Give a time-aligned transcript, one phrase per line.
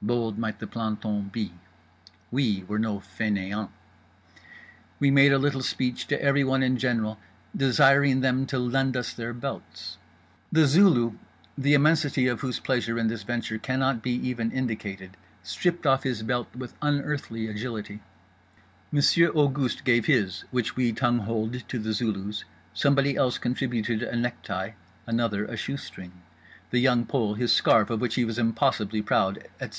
[0.00, 1.52] Bold might the planton be;
[2.30, 3.70] we were no fainéants.
[4.98, 7.18] We made a little speech to everyone in general
[7.56, 9.96] desiring them to lend us their belts.
[10.52, 11.14] The Zulu,
[11.56, 16.22] the immensity of whose pleasure in this venture cannot be even indicated, stripped off his
[16.22, 23.36] belt with unearthly agility—Monsieur Auguste gave his, which we tongue holed to The Zulu's—somebody else
[23.38, 29.00] contributed a necktie—another a shoe string—The Young Pole his scarf, of which he was impossibly
[29.00, 29.72] proud—etc.